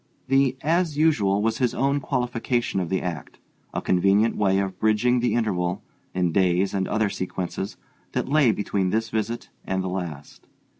The 0.29 0.57
"as 0.61 0.97
usual" 0.97 1.43
was 1.43 1.59
his 1.59 1.75
own 1.75 1.99
qualification 1.99 2.79
of 2.79 2.89
the 2.89 3.03
act; 3.03 3.37
a 3.71 3.83
convenient 3.83 4.35
way 4.35 4.57
of 4.57 4.79
bridging 4.79 5.19
the 5.19 5.35
interval 5.35 5.83
in 6.15 6.31
days 6.31 6.73
and 6.73 6.87
other 6.87 7.07
sequences 7.11 7.77
that 8.13 8.27
lay 8.27 8.51
between 8.51 8.89
this 8.89 9.09
visit 9.11 9.51
and 9.63 9.83
the 9.83 9.89
last. 9.89 10.47